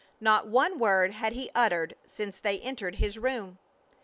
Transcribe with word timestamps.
Not 0.19 0.47
one 0.47 0.79
word 0.79 1.11
had 1.11 1.33
he 1.33 1.51
uttered 1.53 1.95
since 2.07 2.39
they 2.39 2.59
entered 2.61 2.95
his 2.95 3.19
room. 3.19 3.59